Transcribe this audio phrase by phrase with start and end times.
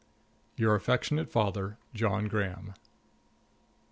[0.55, 2.73] Your affectionate father, JOHN GRAHAM.